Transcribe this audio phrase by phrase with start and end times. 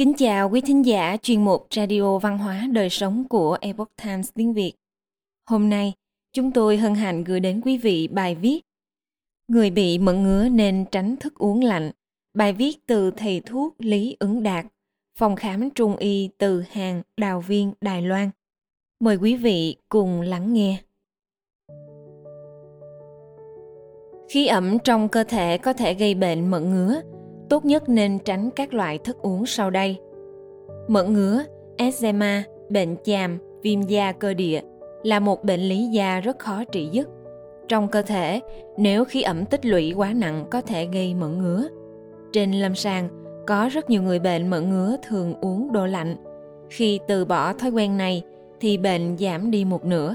[0.00, 4.30] Kính chào quý thính giả chuyên mục Radio Văn hóa Đời Sống của Epoch Times
[4.34, 4.72] tiếng Việt.
[5.46, 5.92] Hôm nay,
[6.32, 8.60] chúng tôi hân hạnh gửi đến quý vị bài viết
[9.48, 11.90] Người bị mẩn ngứa nên tránh thức uống lạnh.
[12.34, 14.66] Bài viết từ thầy thuốc Lý Ứng Đạt,
[15.18, 18.30] phòng khám trung y từ hàng Đào Viên, Đài Loan.
[19.00, 20.78] Mời quý vị cùng lắng nghe.
[24.28, 27.00] Khí ẩm trong cơ thể có thể gây bệnh mẩn ngứa,
[27.50, 29.96] tốt nhất nên tránh các loại thức uống sau đây.
[30.88, 31.42] Mẩn ngứa,
[31.76, 34.60] eczema, bệnh chàm, viêm da cơ địa
[35.02, 37.08] là một bệnh lý da rất khó trị dứt.
[37.68, 38.40] Trong cơ thể,
[38.76, 41.68] nếu khí ẩm tích lũy quá nặng có thể gây mẩn ngứa.
[42.32, 43.08] Trên lâm sàng,
[43.46, 46.16] có rất nhiều người bệnh mẩn ngứa thường uống đồ lạnh.
[46.68, 48.22] Khi từ bỏ thói quen này
[48.60, 50.14] thì bệnh giảm đi một nửa.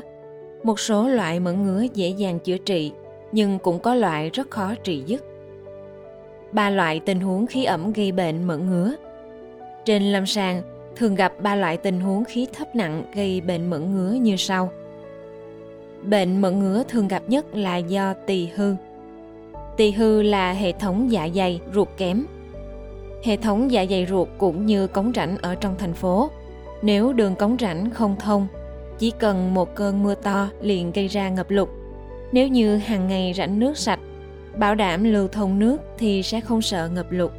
[0.63, 2.91] Một số loại mẩn ngứa dễ dàng chữa trị,
[3.31, 5.25] nhưng cũng có loại rất khó trị dứt
[6.55, 8.95] ba loại tình huống khí ẩm gây bệnh mẩn ngứa.
[9.85, 10.61] Trên lâm sàng,
[10.95, 14.69] thường gặp ba loại tình huống khí thấp nặng gây bệnh mẩn ngứa như sau.
[16.03, 18.75] Bệnh mẩn ngứa thường gặp nhất là do tỳ hư.
[19.77, 22.25] Tỳ hư là hệ thống dạ dày ruột kém.
[23.23, 26.29] Hệ thống dạ dày ruột cũng như cống rãnh ở trong thành phố.
[26.81, 28.47] Nếu đường cống rãnh không thông,
[28.99, 31.69] chỉ cần một cơn mưa to liền gây ra ngập lụt.
[32.31, 33.99] Nếu như hàng ngày rãnh nước sạch
[34.57, 37.31] bảo đảm lưu thông nước thì sẽ không sợ ngập lụt.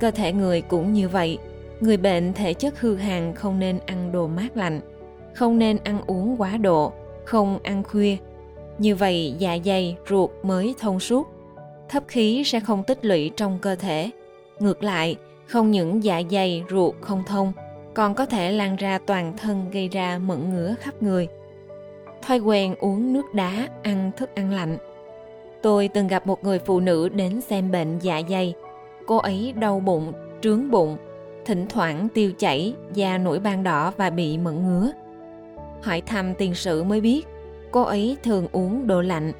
[0.00, 1.38] Cơ thể người cũng như vậy.
[1.80, 4.80] Người bệnh thể chất hư hàn không nên ăn đồ mát lạnh,
[5.34, 6.92] không nên ăn uống quá độ,
[7.24, 8.16] không ăn khuya.
[8.78, 11.28] Như vậy dạ dày, ruột mới thông suốt.
[11.88, 14.10] Thấp khí sẽ không tích lũy trong cơ thể.
[14.58, 17.52] Ngược lại, không những dạ dày, ruột không thông,
[17.94, 21.28] còn có thể lan ra toàn thân gây ra mẩn ngứa khắp người.
[22.22, 24.78] Thói quen uống nước đá, ăn thức ăn lạnh
[25.62, 28.54] Tôi từng gặp một người phụ nữ đến xem bệnh dạ dày.
[29.06, 30.96] Cô ấy đau bụng, trướng bụng,
[31.44, 34.92] thỉnh thoảng tiêu chảy, da nổi ban đỏ và bị mẩn ngứa.
[35.82, 37.26] Hỏi thăm tiền sử mới biết,
[37.70, 39.32] cô ấy thường uống đồ lạnh.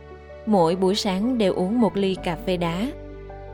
[0.47, 2.87] Mỗi buổi sáng đều uống một ly cà phê đá.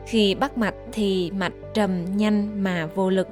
[0.06, 3.28] Khi bắt mạch thì mạch trầm nhanh mà vô lực.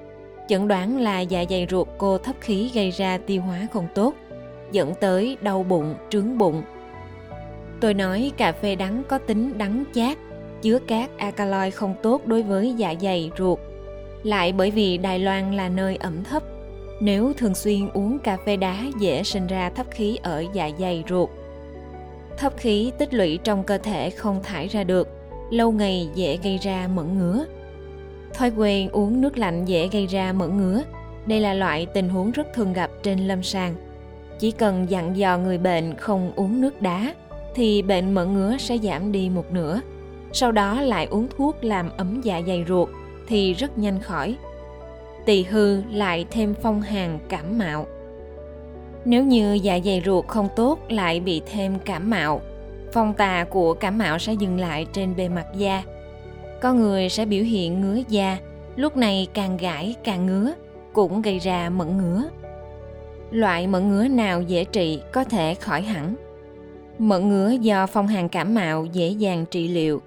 [0.49, 4.15] Chẩn đoán là dạ dày ruột cô thấp khí gây ra tiêu hóa không tốt,
[4.73, 6.63] dẫn tới đau bụng, trướng bụng,
[7.83, 10.19] Tôi nói cà phê đắng có tính đắng chát,
[10.63, 13.59] chứa các alkaloid không tốt đối với dạ dày ruột.
[14.23, 16.43] Lại bởi vì Đài Loan là nơi ẩm thấp,
[17.01, 21.05] nếu thường xuyên uống cà phê đá dễ sinh ra thấp khí ở dạ dày
[21.09, 21.29] ruột.
[22.39, 25.09] Thấp khí tích lũy trong cơ thể không thải ra được,
[25.51, 27.45] lâu ngày dễ gây ra mẩn ngứa.
[28.35, 30.83] Thói quen uống nước lạnh dễ gây ra mẩn ngứa.
[31.27, 33.75] Đây là loại tình huống rất thường gặp trên lâm sàng.
[34.39, 37.15] Chỉ cần dặn dò người bệnh không uống nước đá,
[37.55, 39.81] thì bệnh mẩn ngứa sẽ giảm đi một nửa.
[40.33, 42.89] Sau đó lại uống thuốc làm ấm dạ dày ruột
[43.27, 44.37] thì rất nhanh khỏi.
[45.27, 47.87] Tỳ hư lại thêm phong hàn cảm mạo.
[49.05, 52.41] Nếu như dạ dày ruột không tốt lại bị thêm cảm mạo,
[52.93, 55.83] phong tà của cảm mạo sẽ dừng lại trên bề mặt da.
[56.61, 58.39] Có người sẽ biểu hiện ngứa da,
[58.77, 60.53] lúc này càng gãi càng ngứa,
[60.93, 62.23] cũng gây ra mẩn ngứa.
[63.31, 66.15] Loại mẩn ngứa nào dễ trị có thể khỏi hẳn
[67.03, 70.01] Mận ngứa do phong hàn cảm mạo dễ dàng trị liệu.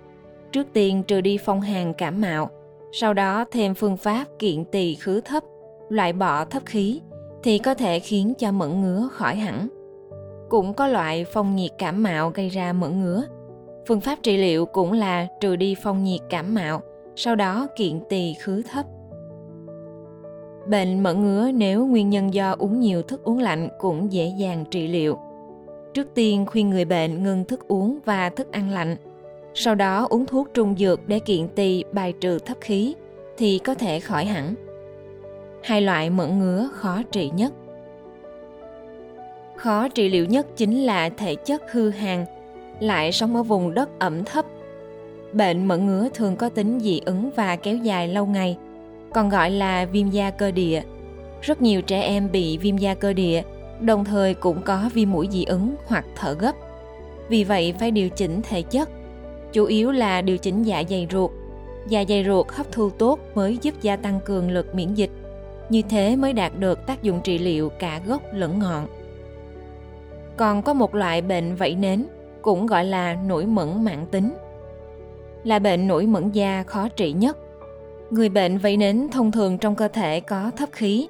[0.52, 2.50] Trước tiên trừ đi phong hàn cảm mạo,
[2.92, 5.44] sau đó thêm phương pháp kiện tỳ khứ thấp,
[5.90, 7.02] loại bỏ thấp khí
[7.44, 9.68] thì có thể khiến cho mẩn ngứa khỏi hẳn.
[10.50, 13.24] Cũng có loại phong nhiệt cảm mạo gây ra mẩn ngứa.
[13.88, 16.82] Phương pháp trị liệu cũng là trừ đi phong nhiệt cảm mạo,
[17.16, 18.86] sau đó kiện tỳ khứ thấp.
[20.68, 24.66] Bệnh mẩn ngứa nếu nguyên nhân do uống nhiều thức uống lạnh cũng dễ dàng
[24.72, 25.18] trị liệu
[25.96, 28.96] Trước tiên khuyên người bệnh ngừng thức uống và thức ăn lạnh,
[29.54, 32.96] sau đó uống thuốc trung dược để kiện tỳ bài trừ thấp khí
[33.38, 34.56] thì có thể khỏi hẳn.
[35.64, 37.54] Hai loại mẩn ngứa khó trị nhất.
[39.56, 42.26] Khó trị liệu nhất chính là thể chất hư hàn,
[42.80, 44.46] lại sống ở vùng đất ẩm thấp.
[45.34, 48.58] Bệnh mẩn ngứa thường có tính dị ứng và kéo dài lâu ngày,
[49.14, 50.82] còn gọi là viêm da cơ địa.
[51.42, 53.44] Rất nhiều trẻ em bị viêm da cơ địa
[53.82, 56.56] đồng thời cũng có viêm mũi dị ứng hoặc thở gấp.
[57.30, 58.90] Vì vậy phải điều chỉnh thể chất,
[59.54, 61.32] chủ yếu là điều chỉnh dạ dày ruột.
[61.88, 65.12] Dạ dày ruột hấp thu tốt mới giúp gia tăng cường lực miễn dịch.
[65.70, 68.88] Như thế mới đạt được tác dụng trị liệu cả gốc lẫn ngọn.
[70.38, 72.06] Còn có một loại bệnh vẫy nến,
[72.42, 74.34] cũng gọi là nổi mẩn mãn tính.
[75.44, 77.38] Là bệnh nổi mẩn da khó trị nhất.
[78.10, 81.08] Người bệnh vẫy nến thông thường trong cơ thể có thấp khí,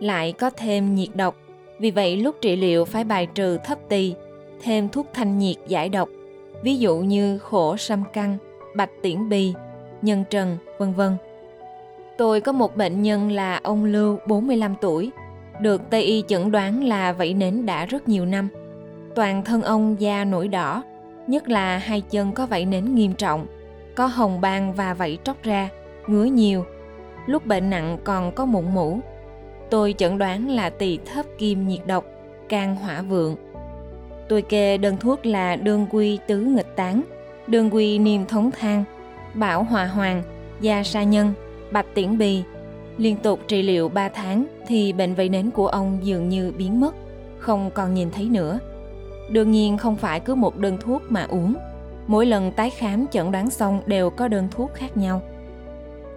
[0.00, 1.36] lại có thêm nhiệt độc
[1.78, 4.14] vì vậy lúc trị liệu phải bài trừ thấp tỳ,
[4.62, 6.08] thêm thuốc thanh nhiệt giải độc,
[6.62, 8.36] ví dụ như khổ sâm căng,
[8.76, 9.54] bạch tiễn bì,
[10.02, 11.16] nhân trần, vân vân.
[12.16, 15.10] Tôi có một bệnh nhân là ông Lưu, 45 tuổi,
[15.60, 18.48] được Tây y chẩn đoán là vẫy nến đã rất nhiều năm.
[19.14, 20.82] Toàn thân ông da nổi đỏ,
[21.26, 23.46] nhất là hai chân có vẫy nến nghiêm trọng,
[23.94, 25.68] có hồng ban và vẫy tróc ra,
[26.06, 26.64] ngứa nhiều.
[27.26, 29.00] Lúc bệnh nặng còn có mụn mủ.
[29.70, 32.04] Tôi chẩn đoán là tỳ thấp kim nhiệt độc,
[32.48, 33.36] can hỏa vượng.
[34.28, 37.02] Tôi kê đơn thuốc là đương quy tứ nghịch tán,
[37.46, 38.84] đương quy niêm thống thang,
[39.34, 40.22] bảo hòa hoàng,
[40.60, 41.32] gia sa nhân,
[41.70, 42.42] bạch tiễn bì.
[42.98, 46.80] Liên tục trị liệu 3 tháng thì bệnh vẩy nến của ông dường như biến
[46.80, 46.94] mất,
[47.38, 48.58] không còn nhìn thấy nữa.
[49.30, 51.54] Đương nhiên không phải cứ một đơn thuốc mà uống.
[52.06, 55.22] Mỗi lần tái khám chẩn đoán xong đều có đơn thuốc khác nhau.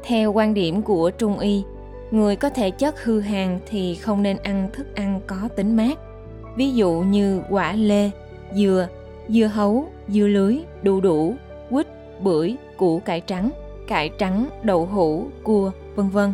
[0.04, 1.64] Theo quan điểm của Trung y,
[2.12, 6.00] người có thể chất hư hàn thì không nên ăn thức ăn có tính mát.
[6.56, 8.10] Ví dụ như quả lê,
[8.54, 8.88] dừa,
[9.30, 11.36] dưa hấu, dưa lưới, đu đủ,
[11.70, 11.88] quýt,
[12.20, 13.50] bưởi, củ cải trắng,
[13.88, 16.34] cải trắng, đậu hũ, cua, vân vân.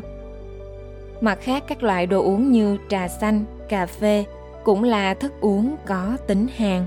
[1.21, 4.25] Mặt khác các loại đồ uống như trà xanh, cà phê,
[4.63, 6.85] cũng là thức uống có tính hàn.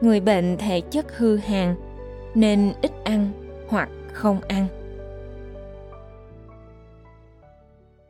[0.00, 1.74] Người bệnh thể chất hư hàn
[2.34, 3.30] nên ít ăn
[3.68, 4.66] hoặc không ăn.